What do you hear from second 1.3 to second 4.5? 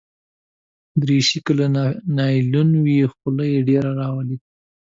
که له نایلون وي، خوله ډېره راولي.